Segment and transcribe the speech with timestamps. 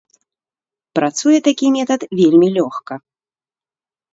[0.99, 2.93] Працуе такі метад вельмі лёгка.